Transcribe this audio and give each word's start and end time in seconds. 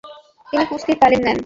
তিনি 0.47 0.63
কুস্তির 0.69 0.97
তালিম 1.01 1.21
নেন। 1.25 1.37